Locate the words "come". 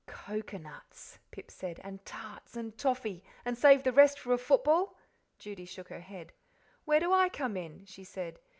7.29-7.55